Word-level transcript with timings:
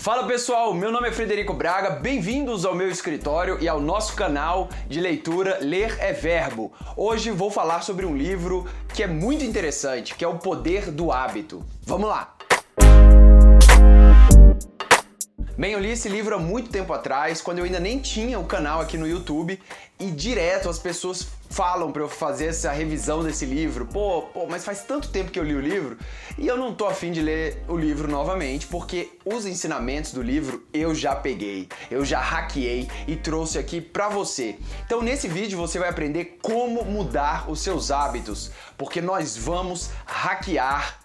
Fala 0.00 0.26
pessoal, 0.26 0.72
meu 0.72 0.90
nome 0.90 1.08
é 1.08 1.12
Frederico 1.12 1.52
Braga, 1.52 1.90
bem-vindos 1.90 2.64
ao 2.64 2.74
meu 2.74 2.88
escritório 2.88 3.58
e 3.60 3.68
ao 3.68 3.78
nosso 3.78 4.14
canal 4.16 4.70
de 4.88 4.98
leitura 4.98 5.58
Ler 5.60 5.94
é 6.00 6.10
Verbo. 6.10 6.72
Hoje 6.96 7.30
vou 7.30 7.50
falar 7.50 7.82
sobre 7.82 8.06
um 8.06 8.16
livro 8.16 8.66
que 8.94 9.02
é 9.02 9.06
muito 9.06 9.44
interessante, 9.44 10.14
que 10.14 10.24
é 10.24 10.26
O 10.26 10.38
Poder 10.38 10.90
do 10.90 11.12
Hábito. 11.12 11.62
Vamos 11.82 12.08
lá! 12.08 12.34
Bem, 15.58 15.74
eu 15.74 15.78
li 15.78 15.90
esse 15.90 16.08
livro 16.08 16.34
há 16.34 16.38
muito 16.38 16.70
tempo 16.70 16.94
atrás, 16.94 17.42
quando 17.42 17.58
eu 17.58 17.64
ainda 17.66 17.78
nem 17.78 17.98
tinha 17.98 18.38
o 18.38 18.46
canal 18.46 18.80
aqui 18.80 18.96
no 18.96 19.06
YouTube, 19.06 19.60
e 19.98 20.06
direto 20.06 20.70
as 20.70 20.78
pessoas 20.78 21.28
falam 21.50 21.90
para 21.90 22.02
eu 22.02 22.08
fazer 22.08 22.46
essa 22.46 22.70
revisão 22.70 23.22
desse 23.22 23.44
livro. 23.44 23.84
Pô, 23.84 24.22
pô, 24.22 24.46
mas 24.46 24.64
faz 24.64 24.84
tanto 24.84 25.08
tempo 25.08 25.30
que 25.30 25.38
eu 25.38 25.44
li 25.44 25.54
o 25.54 25.60
livro 25.60 25.98
e 26.38 26.46
eu 26.46 26.56
não 26.56 26.72
tô 26.72 26.86
afim 26.86 27.10
de 27.10 27.20
ler 27.20 27.62
o 27.68 27.76
livro 27.76 28.08
novamente, 28.08 28.66
porque 28.68 29.10
os 29.24 29.44
ensinamentos 29.44 30.12
do 30.12 30.22
livro 30.22 30.64
eu 30.72 30.94
já 30.94 31.14
peguei, 31.14 31.68
eu 31.90 32.04
já 32.04 32.20
hackeei 32.20 32.88
e 33.06 33.16
trouxe 33.16 33.58
aqui 33.58 33.80
para 33.80 34.08
você. 34.08 34.56
Então 34.86 35.02
nesse 35.02 35.26
vídeo 35.28 35.58
você 35.58 35.78
vai 35.78 35.88
aprender 35.88 36.38
como 36.40 36.84
mudar 36.84 37.50
os 37.50 37.60
seus 37.60 37.90
hábitos, 37.90 38.52
porque 38.78 39.00
nós 39.00 39.36
vamos 39.36 39.90
hackear 40.06 40.99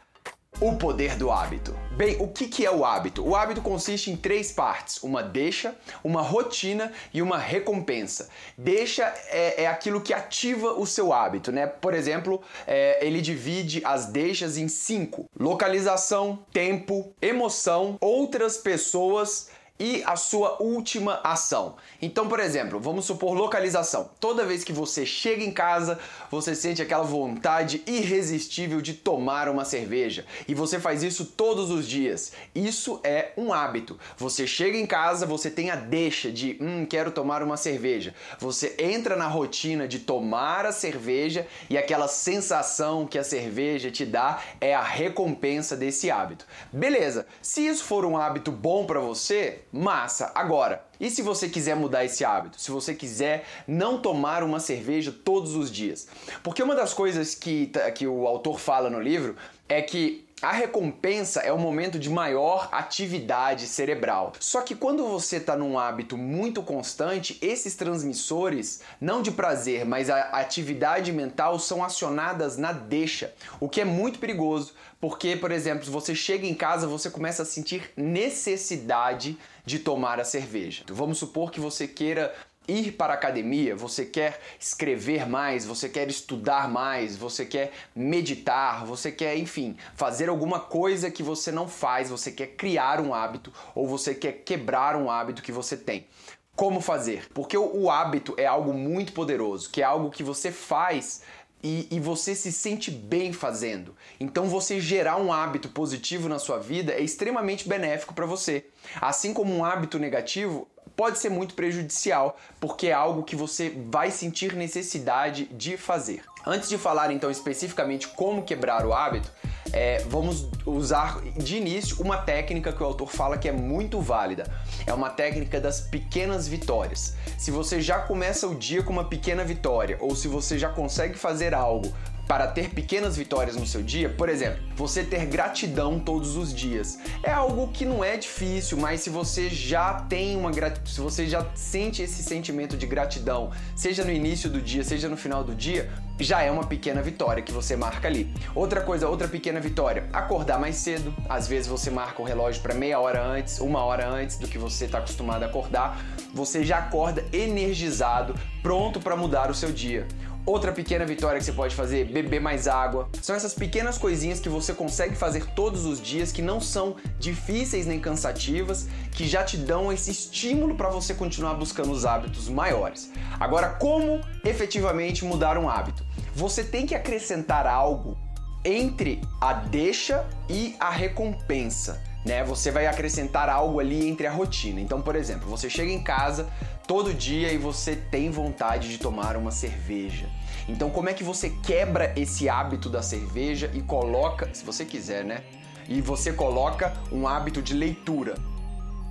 o 0.59 0.75
poder 0.77 1.15
do 1.15 1.31
hábito. 1.31 1.75
Bem, 1.91 2.17
o 2.19 2.27
que, 2.27 2.65
é 2.65 2.71
o 2.71 2.83
hábito? 2.83 3.25
O 3.25 3.35
hábito 3.35 3.61
consiste 3.61 4.11
em 4.11 4.17
três 4.17 4.51
partes: 4.51 5.01
uma 5.01 5.23
deixa, 5.23 5.75
uma 6.03 6.21
rotina 6.21 6.91
e 7.13 7.21
uma 7.21 7.37
recompensa. 7.37 8.29
Deixa 8.57 9.03
é, 9.29 9.63
é 9.63 9.67
aquilo 9.67 10.01
que 10.01 10.13
ativa 10.13 10.73
o 10.73 10.85
seu 10.85 11.13
hábito, 11.13 11.51
né? 11.51 11.67
Por 11.67 11.93
exemplo, 11.93 12.41
é, 12.67 13.05
ele 13.05 13.21
divide 13.21 13.81
as 13.85 14.07
deixas 14.07 14.57
em 14.57 14.67
cinco: 14.67 15.25
localização, 15.39 16.39
tempo, 16.51 17.13
emoção, 17.21 17.97
outras 18.01 18.57
pessoas 18.57 19.49
e 19.79 20.01
a 20.05 20.15
sua 20.15 20.61
última 20.61 21.19
ação. 21.23 21.75
Então, 22.01 22.27
por 22.27 22.39
exemplo, 22.39 22.79
vamos 22.79 23.05
supor 23.05 23.33
localização. 23.33 24.09
Toda 24.19 24.45
vez 24.45 24.63
que 24.63 24.71
você 24.71 25.05
chega 25.05 25.43
em 25.43 25.51
casa, 25.51 25.99
você 26.31 26.55
sente 26.55 26.81
aquela 26.81 27.03
vontade 27.03 27.83
irresistível 27.85 28.81
de 28.81 28.93
tomar 28.93 29.49
uma 29.49 29.65
cerveja 29.65 30.25
e 30.47 30.53
você 30.53 30.79
faz 30.79 31.03
isso 31.03 31.25
todos 31.25 31.69
os 31.71 31.87
dias. 31.87 32.31
Isso 32.53 33.01
é 33.03 33.33
um 33.37 33.51
hábito. 33.51 33.99
Você 34.17 34.47
chega 34.47 34.77
em 34.77 34.85
casa, 34.85 35.25
você 35.25 35.49
tem 35.49 35.69
a 35.69 35.75
deixa 35.75 36.31
de, 36.31 36.57
hum, 36.61 36.85
quero 36.85 37.11
tomar 37.11 37.43
uma 37.43 37.57
cerveja. 37.57 38.13
Você 38.39 38.75
entra 38.79 39.15
na 39.15 39.27
rotina 39.27 39.87
de 39.87 39.99
tomar 39.99 40.65
a 40.65 40.71
cerveja 40.71 41.45
e 41.69 41.77
aquela 41.77 42.07
sensação 42.07 43.05
que 43.05 43.17
a 43.17 43.23
cerveja 43.23 43.91
te 43.91 44.05
dá 44.05 44.41
é 44.61 44.73
a 44.73 44.81
recompensa 44.81 45.75
desse 45.75 46.09
hábito. 46.09 46.45
Beleza? 46.71 47.27
Se 47.41 47.65
isso 47.65 47.83
for 47.83 48.05
um 48.05 48.17
hábito 48.17 48.51
bom 48.51 48.85
para 48.85 48.99
você, 48.99 49.64
Massa! 49.71 50.31
Agora, 50.33 50.85
e 50.99 51.09
se 51.09 51.21
você 51.21 51.49
quiser 51.49 51.75
mudar 51.75 52.05
esse 52.05 52.23
hábito? 52.23 52.59
Se 52.61 52.71
você 52.71 52.93
quiser 52.93 53.45
não 53.67 53.99
tomar 53.99 54.43
uma 54.43 54.59
cerveja 54.59 55.11
todos 55.11 55.55
os 55.55 55.71
dias? 55.71 56.07
Porque 56.41 56.63
uma 56.63 56.75
das 56.75 56.93
coisas 56.93 57.35
que, 57.35 57.71
que 57.93 58.07
o 58.07 58.25
autor 58.27 58.59
fala 58.59 58.89
no 58.89 58.99
livro 58.99 59.35
é 59.67 59.81
que 59.81 60.24
a 60.41 60.51
recompensa 60.51 61.39
é 61.39 61.51
o 61.51 61.57
momento 61.57 61.97
de 61.97 62.09
maior 62.09 62.67
atividade 62.71 63.67
cerebral. 63.67 64.33
Só 64.39 64.61
que 64.61 64.75
quando 64.75 65.07
você 65.07 65.37
está 65.37 65.55
num 65.55 65.79
hábito 65.79 66.17
muito 66.17 66.61
constante, 66.61 67.37
esses 67.41 67.75
transmissores, 67.75 68.81
não 68.99 69.21
de 69.21 69.31
prazer, 69.31 69.85
mas 69.85 70.09
a 70.09 70.21
atividade 70.39 71.11
mental, 71.11 71.57
são 71.57 71.83
acionadas 71.83 72.57
na 72.57 72.73
deixa, 72.73 73.33
o 73.59 73.69
que 73.69 73.81
é 73.81 73.85
muito 73.85 74.19
perigoso, 74.19 74.73
porque, 74.99 75.35
por 75.35 75.51
exemplo, 75.51 75.85
se 75.85 75.91
você 75.91 76.13
chega 76.13 76.45
em 76.45 76.53
casa, 76.53 76.85
você 76.85 77.09
começa 77.09 77.43
a 77.43 77.45
sentir 77.45 77.91
necessidade 77.95 79.37
de 79.65 79.79
tomar 79.79 80.19
a 80.19 80.25
cerveja. 80.25 80.83
Vamos 80.89 81.17
supor 81.17 81.49
que 81.49 81.59
você 81.59 81.87
queira 81.87 82.33
ir 82.67 82.93
para 82.93 83.13
a 83.13 83.15
academia, 83.15 83.75
você 83.75 84.05
quer 84.05 84.39
escrever 84.59 85.27
mais, 85.27 85.65
você 85.65 85.89
quer 85.89 86.07
estudar 86.09 86.69
mais, 86.69 87.15
você 87.15 87.45
quer 87.45 87.71
meditar, 87.95 88.85
você 88.85 89.11
quer, 89.11 89.37
enfim, 89.37 89.77
fazer 89.95 90.29
alguma 90.29 90.59
coisa 90.59 91.11
que 91.11 91.23
você 91.23 91.51
não 91.51 91.67
faz, 91.67 92.09
você 92.09 92.31
quer 92.31 92.47
criar 92.47 92.99
um 92.99 93.13
hábito 93.13 93.51
ou 93.73 93.87
você 93.87 94.13
quer 94.13 94.33
quebrar 94.43 94.95
um 94.95 95.09
hábito 95.09 95.41
que 95.41 95.51
você 95.51 95.77
tem. 95.77 96.07
Como 96.55 96.79
fazer? 96.79 97.27
Porque 97.33 97.57
o, 97.57 97.89
hábito 97.89 98.33
é 98.37 98.45
algo 98.45 98.73
muito 98.73 99.11
poderoso, 99.11 99.69
que 99.69 99.81
é 99.81 99.83
algo 99.83 100.09
que 100.09 100.23
você 100.23 100.51
faz 100.53 101.21
e, 101.65 101.87
e, 101.89 101.99
você 101.99 102.35
se 102.35 102.51
sente 102.51 102.91
bem 102.91 103.33
fazendo. 103.33 103.95
Então, 104.19 104.45
você 104.45 104.79
gerar 104.79 105.17
um 105.17 105.33
hábito 105.33 105.67
positivo 105.67 106.29
na 106.29 106.37
sua 106.37 106.59
vida 106.59 106.93
é 106.93 107.01
extremamente 107.01 107.67
benéfico 107.67 108.13
para 108.13 108.27
você. 108.27 108.65
Assim 109.01 109.33
como 109.33 109.51
um 109.51 109.65
hábito 109.65 109.97
negativo 109.97 110.67
pode 110.95 111.17
ser 111.17 111.29
muito 111.29 111.55
prejudicial, 111.55 112.37
porque 112.59 112.87
é 112.87 112.93
algo 112.93 113.23
que 113.23 113.35
você 113.35 113.73
vai 113.89 114.11
sentir 114.11 114.53
necessidade 114.53 115.45
de 115.45 115.75
fazer. 115.75 116.23
Antes 116.45 116.69
de 116.69 116.77
falar 116.77 117.11
então 117.11 117.31
especificamente 117.31 118.09
como 118.09 118.43
quebrar 118.43 118.85
o 118.85 118.93
hábito, 118.93 119.31
é, 119.75 120.01
vamos 120.07 120.47
usar 120.65 121.21
de 121.35 121.57
início 121.57 122.01
uma 122.01 122.17
técnica 122.17 122.71
que 122.71 122.81
o 122.81 122.85
autor 122.85 123.11
fala 123.11 123.37
que 123.37 123.49
é 123.49 123.51
muito 123.51 123.99
válida. 123.99 124.49
É 124.87 124.93
uma 124.93 125.09
técnica 125.09 125.59
das 125.59 125.81
pequenas 125.81 126.47
vitórias. 126.47 127.13
Se 127.37 127.51
você 127.51 127.81
já 127.81 127.99
começa 127.99 128.47
o 128.47 128.55
dia 128.55 128.81
com 128.81 128.93
uma 128.93 129.03
pequena 129.03 129.43
vitória, 129.43 129.97
ou 129.99 130.15
se 130.15 130.29
você 130.29 130.57
já 130.57 130.69
consegue 130.69 131.17
fazer 131.17 131.53
algo 131.53 131.93
para 132.25 132.47
ter 132.47 132.69
pequenas 132.69 133.17
vitórias 133.17 133.55
no 133.55 133.67
seu 133.67 133.83
dia, 133.83 134.09
por 134.09 134.29
exemplo, 134.29 134.63
você 134.75 135.03
ter 135.03 135.25
gratidão 135.25 135.99
todos 135.99 136.35
os 136.35 136.53
dias. 136.53 136.97
É 137.21 137.31
algo 137.31 137.67
que 137.67 137.85
não 137.85 138.03
é 138.03 138.17
difícil, 138.17 138.77
mas 138.77 139.01
se 139.01 139.09
você 139.09 139.49
já 139.49 139.93
tem 139.93 140.35
uma 140.35 140.51
gratidão, 140.51 140.85
se 140.87 141.01
você 141.01 141.27
já 141.27 141.45
sente 141.53 142.01
esse 142.01 142.23
sentimento 142.23 142.75
de 142.77 142.87
gratidão, 142.87 143.51
seja 143.75 144.03
no 144.03 144.11
início 144.11 144.49
do 144.49 144.61
dia, 144.61 144.83
seja 144.83 145.07
no 145.07 145.17
final 145.17 145.43
do 145.43 145.53
dia, 145.53 145.91
já 146.19 146.41
é 146.41 146.49
uma 146.49 146.65
pequena 146.65 147.01
vitória 147.01 147.43
que 147.43 147.51
você 147.51 147.75
marca 147.75 148.07
ali. 148.07 148.33
Outra 148.53 148.81
coisa, 148.81 149.07
outra 149.07 149.27
pequena 149.27 149.59
vitória, 149.59 150.07
acordar 150.13 150.59
mais 150.59 150.75
cedo. 150.77 151.13
Às 151.27 151.47
vezes 151.47 151.67
você 151.67 151.91
marca 151.91 152.21
o 152.21 152.25
relógio 152.25 152.61
para 152.61 152.73
meia 152.73 152.99
hora 152.99 153.23
antes, 153.23 153.59
uma 153.59 153.83
hora 153.83 154.07
antes 154.07 154.37
do 154.37 154.47
que 154.47 154.57
você 154.57 154.85
está 154.85 154.99
acostumado 154.99 155.43
a 155.43 155.47
acordar. 155.47 155.99
Você 156.33 156.63
já 156.63 156.79
acorda 156.79 157.25
energizado, 157.33 158.35
pronto 158.61 158.99
para 158.99 159.15
mudar 159.15 159.49
o 159.49 159.53
seu 159.53 159.71
dia. 159.71 160.07
Outra 160.45 160.71
pequena 160.71 161.03
vitória 161.03 161.39
que 161.39 161.45
você 161.45 161.51
pode 161.51 161.75
fazer, 161.75 162.05
beber 162.05 162.39
mais 162.39 162.67
água. 162.67 163.09
São 163.19 163.35
essas 163.35 163.55
pequenas 163.55 163.97
coisinhas 163.97 164.39
que 164.39 164.47
você 164.47 164.75
consegue 164.75 165.15
fazer 165.15 165.43
todos 165.55 165.85
os 165.85 165.99
dias 165.99 166.31
que 166.31 166.41
não 166.41 166.61
são 166.61 166.97
difíceis 167.17 167.87
nem 167.87 167.99
cansativas, 167.99 168.87
que 169.11 169.27
já 169.27 169.43
te 169.43 169.57
dão 169.57 169.91
esse 169.91 170.11
estímulo 170.11 170.75
para 170.75 170.87
você 170.89 171.15
continuar 171.15 171.55
buscando 171.55 171.91
os 171.91 172.05
hábitos 172.05 172.47
maiores. 172.47 173.11
Agora, 173.39 173.69
como 173.69 174.21
efetivamente 174.43 175.25
mudar 175.25 175.57
um 175.57 175.67
hábito? 175.67 176.04
Você 176.35 176.65
tem 176.65 176.85
que 176.85 176.93
acrescentar 176.93 177.65
algo 177.65 178.17
entre 178.65 179.21
a 179.39 179.53
deixa 179.53 180.27
e 180.49 180.75
a 180.81 180.89
recompensa. 180.89 182.03
Né? 182.25 182.43
Você 182.43 182.71
vai 182.71 182.87
acrescentar 182.87 183.47
algo 183.47 183.79
ali 183.79 184.05
entre 184.05 184.27
a 184.27 184.31
rotina. 184.31 184.81
Então, 184.81 185.01
por 185.01 185.15
exemplo, 185.15 185.47
você 185.47 185.69
chega 185.69 185.91
em 185.91 186.03
casa, 186.03 186.49
todo 186.85 187.13
dia 187.13 187.53
e 187.53 187.57
você 187.57 187.95
tem 187.95 188.29
vontade 188.31 188.89
de 188.89 188.97
tomar 188.97 189.37
uma 189.37 189.51
cerveja. 189.51 190.27
Então, 190.67 190.89
como 190.89 191.07
é 191.07 191.13
que 191.13 191.23
você 191.23 191.51
quebra 191.63 192.11
esse 192.17 192.49
hábito 192.49 192.89
da 192.89 193.01
cerveja 193.01 193.71
e 193.73 193.81
coloca, 193.81 194.49
se 194.51 194.65
você 194.65 194.83
quiser, 194.83 195.23
né? 195.23 195.41
E 195.87 196.01
você 196.01 196.33
coloca 196.33 196.91
um 197.13 197.27
hábito 197.27 197.61
de 197.61 197.73
leitura. 197.73 198.35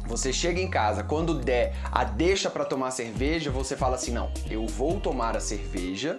Você 0.07 0.31
chega 0.31 0.61
em 0.61 0.69
casa, 0.69 1.03
quando 1.03 1.33
der 1.33 1.75
a 1.91 2.05
deixa 2.05 2.51
para 2.51 2.65
tomar 2.65 2.91
cerveja, 2.91 3.51
você 3.51 3.77
fala 3.77 3.95
assim: 3.95 4.13
"Não, 4.13 4.31
eu 4.51 4.67
vou 4.67 5.01
tomar 5.01 5.37
a 5.37 5.41
cerveja 5.41 6.19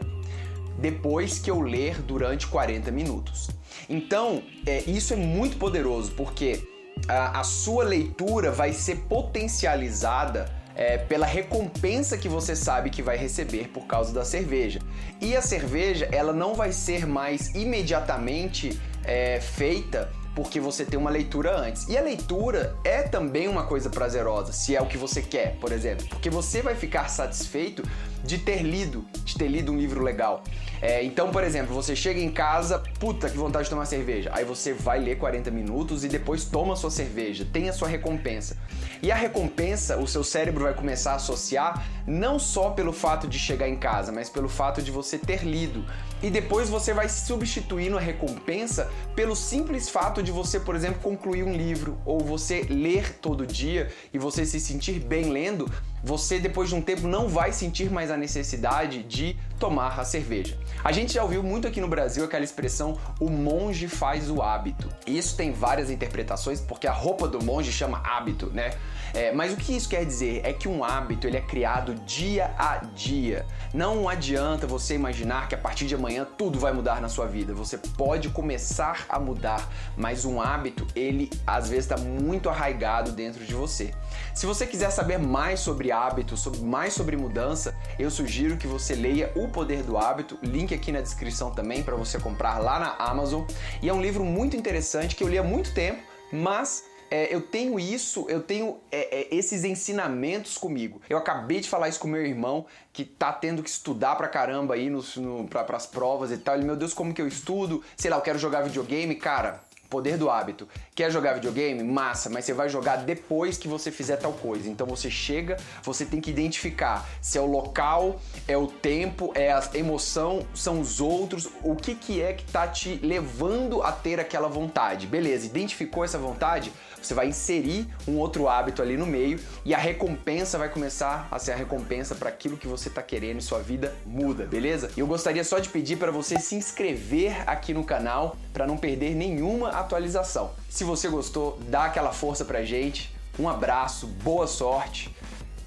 depois 0.78 1.40
que 1.40 1.50
eu 1.50 1.62
ler 1.62 2.02
durante 2.02 2.48
40 2.48 2.92
minutos". 2.92 3.50
Então, 3.90 4.42
é, 4.66 4.84
isso 4.88 5.14
é 5.14 5.18
muito 5.18 5.58
poderoso 5.58 6.12
porque 6.12 6.68
a, 7.08 7.40
a 7.40 7.44
sua 7.44 7.84
leitura 7.84 8.52
vai 8.52 8.74
ser 8.74 8.98
potencializada 9.08 10.46
é, 10.76 10.98
pela 10.98 11.26
recompensa 11.26 12.18
que 12.18 12.28
você 12.28 12.56
sabe 12.56 12.90
que 12.90 13.02
vai 13.02 13.18
receber 13.18 13.70
por 13.70 13.86
causa 13.86 14.14
da 14.14 14.26
cerveja. 14.26 14.80
E 15.22 15.36
a 15.36 15.42
cerveja, 15.42 16.08
ela 16.12 16.34
não 16.34 16.54
vai 16.54 16.72
ser 16.72 17.06
mais 17.08 17.56
imediatamente 17.56 18.80
é, 19.04 19.40
feita 19.40 20.12
porque 20.36 20.60
você 20.60 20.84
tem 20.84 21.00
uma 21.00 21.10
leitura 21.10 21.58
antes. 21.58 21.88
E 21.88 21.98
a 21.98 22.02
leitura 22.02 22.76
é 22.84 23.04
também 23.04 23.48
uma 23.48 23.64
coisa 23.64 23.90
prazerosa, 23.90 24.52
se 24.52 24.76
é 24.76 24.82
o 24.82 24.86
que 24.86 24.98
você 24.98 25.22
quer, 25.22 25.56
por 25.56 25.72
exemplo, 25.72 26.06
porque 26.10 26.30
você 26.30 26.62
vai 26.62 26.76
ficar 26.76 27.08
satisfeito 27.08 27.82
de 28.24 28.40
ter 28.40 28.62
lido, 28.64 29.06
de 29.24 29.36
ter 29.36 29.48
lido 29.48 29.72
um 29.72 29.78
livro 29.78 30.04
legal. 30.04 30.44
É, 30.82 31.04
então, 31.04 31.32
por 31.32 31.44
exemplo, 31.44 31.74
você 31.74 31.96
chega 31.96 32.20
em 32.20 32.32
casa, 32.32 32.84
puta 33.00 33.30
que 33.30 33.38
vontade 33.38 33.66
de 33.66 33.70
tomar 33.70 33.86
cerveja. 33.86 34.30
Aí 34.34 34.44
você 34.44 34.74
vai 34.74 35.00
ler 35.00 35.18
40 35.18 35.50
minutos 35.52 36.04
e 36.04 36.08
depois 36.08 36.44
toma 36.44 36.76
sua 36.76 36.92
cerveja, 36.92 37.48
tem 37.52 37.70
a 37.70 37.74
sua 37.74 37.88
recompensa. 37.88 38.58
E 39.02 39.12
a 39.12 39.16
recompensa, 39.16 39.98
o 39.98 40.08
seu 40.08 40.24
cérebro 40.24 40.64
vai 40.64 40.74
começar 40.74 41.14
a 41.14 41.16
associar 41.16 41.86
não 42.08 42.40
só 42.40 42.72
pelo 42.72 42.92
fato 42.92 43.28
de 43.28 43.38
chegar 43.38 43.70
em 43.70 43.76
casa, 43.76 44.12
mas 44.12 44.30
pelo 44.30 44.50
fato 44.50 44.82
de 44.82 44.92
você 44.92 45.18
ter 45.18 45.44
lido. 45.44 45.86
E 46.24 46.30
depois 46.30 46.70
você 46.70 46.94
vai 46.94 47.08
substituindo 47.08 47.98
a 47.98 48.02
recompensa 48.02 48.90
pelo 49.16 49.36
simples 49.36 49.90
fato 49.90 50.24
de 50.26 50.32
você, 50.32 50.60
por 50.60 50.76
exemplo, 50.76 51.00
concluir 51.02 51.44
um 51.44 51.54
livro 51.54 51.98
ou 52.06 52.20
você 52.20 52.64
ler 52.64 53.20
todo 53.20 53.46
dia 53.46 53.90
e 54.14 54.18
você 54.18 54.46
se 54.46 54.60
sentir 54.60 55.00
bem 55.00 55.30
lendo, 55.30 55.72
você 56.06 56.38
depois 56.38 56.70
de 56.70 56.76
um 56.76 56.82
tempo 56.82 57.08
não 57.08 57.28
vai 57.28 57.52
sentir 57.52 57.92
mais 57.92 58.12
a 58.12 58.16
necessidade 58.16 59.02
de 59.02 59.36
tomar 59.60 60.00
a 60.00 60.06
cerveja. 60.06 60.56
A 60.84 60.92
gente 60.92 61.14
já 61.14 61.24
ouviu 61.24 61.42
muito 61.42 61.68
aqui 61.68 61.82
no 61.82 61.88
Brasil 61.88 62.24
aquela 62.24 62.44
expressão 62.44 62.96
o 63.20 63.28
monge 63.28 63.88
faz 63.88 64.30
o 64.30 64.40
hábito. 64.40 64.88
Isso 65.08 65.36
tem 65.36 65.52
várias 65.52 65.90
interpretações 65.90 66.62
porque 66.62 66.86
a 66.86 66.92
roupa 66.92 67.28
do 67.28 67.44
monge 67.44 67.72
chama 67.72 68.04
hábito, 68.06 68.52
né? 68.54 68.72
É, 69.16 69.32
mas 69.32 69.54
o 69.54 69.56
que 69.56 69.76
isso 69.76 69.88
quer 69.88 70.06
dizer 70.06 70.42
é 70.44 70.52
que 70.52 70.68
um 70.68 70.84
hábito 70.84 71.26
ele 71.26 71.38
é 71.38 71.42
criado 71.42 71.96
dia 72.06 72.54
a 72.58 72.78
dia. 72.78 73.46
Não 73.74 74.10
adianta 74.10 74.68
você 74.68 74.94
imaginar 74.94 75.48
que 75.48 75.56
a 75.56 75.58
partir 75.58 75.88
de 75.88 75.96
amanhã 75.96 76.28
tudo 76.38 76.60
vai 76.60 76.74
mudar 76.74 77.02
na 77.02 77.08
sua 77.08 77.26
vida. 77.26 77.54
Você 77.54 77.78
pode 77.78 78.30
começar 78.30 79.06
a 79.08 79.18
mudar, 79.18 79.70
mas 79.96 80.26
um 80.26 80.42
hábito 80.42 80.86
ele 80.94 81.32
às 81.48 81.70
vezes 81.70 81.86
está 81.90 81.98
muito 81.98 82.50
arraigado 82.50 83.12
dentro 83.14 83.44
de 83.44 83.54
você. 83.54 83.94
Se 84.34 84.46
você 84.46 84.68
quiser 84.68 84.92
saber 84.92 85.18
mais 85.18 85.62
sobre 85.62 85.94
hábitos, 85.96 86.40
sobre, 86.42 86.62
mais 86.62 86.94
sobre 86.94 87.16
mudança, 87.16 87.76
eu 87.98 88.12
sugiro 88.12 88.58
que 88.58 88.68
você 88.68 88.96
leia 88.96 89.32
O 89.36 89.48
Poder 89.48 89.84
do 89.84 89.98
Hábito, 89.98 90.38
link 90.42 90.74
aqui 90.74 90.92
na 90.92 91.02
descrição 91.02 91.52
também 91.52 91.84
para 91.84 91.96
você 91.96 92.20
comprar 92.20 92.60
lá 92.60 92.80
na 92.80 92.96
Amazon. 92.96 93.44
E 93.82 93.90
é 93.90 93.94
um 93.94 94.02
livro 94.02 94.24
muito 94.24 94.56
interessante 94.56 95.16
que 95.16 95.24
eu 95.24 95.28
li 95.28 95.38
há 95.38 95.44
muito 95.44 95.74
tempo, 95.74 96.02
mas 96.32 96.84
é, 97.10 97.34
eu 97.34 97.42
tenho 97.42 97.80
isso, 97.80 98.26
eu 98.30 98.42
tenho 98.42 98.78
é, 98.92 99.22
é, 99.22 99.36
esses 99.36 99.64
ensinamentos 99.64 100.58
comigo. 100.58 101.02
Eu 101.10 101.18
acabei 101.18 101.60
de 101.60 101.70
falar 101.70 101.88
isso 101.88 102.00
com 102.00 102.08
meu 102.08 102.26
irmão, 102.26 102.66
que 102.92 103.06
tá 103.06 103.32
tendo 103.32 103.62
que 103.62 103.70
estudar 103.70 104.16
pra 104.16 104.28
caramba 104.28 104.74
aí 104.74 104.90
nos, 104.90 105.16
no, 105.16 105.48
pra, 105.48 105.64
pras 105.64 105.86
provas 105.86 106.32
e 106.32 106.38
tal. 106.38 106.56
Ele, 106.56 106.66
meu 106.66 106.76
Deus, 106.76 106.94
como 106.94 107.14
que 107.14 107.22
eu 107.22 107.28
estudo? 107.28 107.84
Sei 107.96 108.10
lá, 108.10 108.18
eu 108.18 108.22
quero 108.22 108.40
jogar 108.40 108.64
videogame, 108.64 109.16
cara. 109.16 109.64
Poder 109.96 110.18
do 110.18 110.30
hábito. 110.30 110.68
Quer 110.94 111.10
jogar 111.10 111.36
videogame? 111.36 111.82
Massa, 111.82 112.30
mas 112.30 112.44
você 112.44 112.54
vai 112.54 112.68
jogar 112.68 112.98
depois 112.98 113.58
que 113.58 113.66
você 113.66 113.90
fizer 113.90 114.18
tal 114.18 114.34
coisa. 114.34 114.68
Então 114.68 114.86
você 114.86 115.10
chega, 115.10 115.56
você 115.82 116.06
tem 116.06 116.20
que 116.20 116.30
identificar 116.30 117.08
se 117.22 117.38
é 117.38 117.42
o 117.42 117.46
local, 117.46 118.20
é 118.46 118.58
o 118.58 118.68
tempo, 118.68 119.32
é 119.34 119.54
a 119.54 119.64
emoção, 119.74 120.46
são 120.54 120.82
os 120.82 121.00
outros, 121.00 121.48
o 121.64 121.78
que, 121.78 121.96
que 121.96 122.22
é 122.22 122.34
que 122.34 122.44
tá 122.44 122.68
te 122.68 123.00
levando 123.02 123.82
a 123.84 123.94
ter 123.94 124.20
aquela 124.20 124.50
vontade. 124.50 125.08
Beleza, 125.08 125.46
identificou 125.46 126.04
essa 126.04 126.18
vontade? 126.18 126.74
Você 127.06 127.14
vai 127.14 127.28
inserir 127.28 127.88
um 128.08 128.18
outro 128.18 128.48
hábito 128.48 128.82
ali 128.82 128.98
no 128.98 129.06
meio 129.06 129.40
e 129.64 129.74
a 129.74 129.78
recompensa 129.78 130.58
vai 130.58 130.70
começar 130.70 131.28
a 131.30 131.38
ser 131.38 131.52
a 131.52 131.56
recompensa 131.56 132.16
para 132.16 132.30
aquilo 132.30 132.58
que 132.58 132.68
você 132.68 132.90
está 132.90 133.02
querendo 133.02 133.38
e 133.38 133.42
sua 133.42 133.60
vida 133.60 133.94
muda, 134.06 134.46
beleza? 134.46 134.90
E 134.98 135.00
eu 135.00 135.08
gostaria 135.08 135.44
só 135.44 135.60
de 135.60 135.70
pedir 135.70 135.98
para 135.98 136.12
você 136.12 136.40
se 136.40 136.56
inscrever 136.56 137.48
aqui 137.48 137.74
no 137.74 137.84
canal 137.84 138.36
para 138.52 138.66
não 138.66 138.76
perder 138.76 139.14
nenhuma 139.14 139.70
atualização. 139.70 140.52
Se 140.68 140.84
você 140.84 141.08
gostou, 141.08 141.60
dá 141.70 141.86
aquela 141.86 142.12
força 142.12 142.44
pra 142.44 142.64
gente. 142.64 143.14
Um 143.38 143.48
abraço, 143.48 144.08
boa 144.08 144.48
sorte 144.48 145.16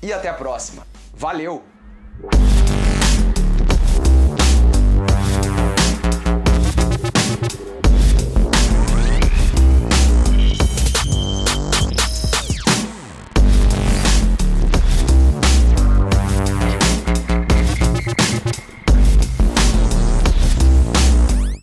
e 0.02 0.12
até 0.12 0.28
a 0.28 0.34
próxima. 0.34 0.86
Valeu! 1.14 1.62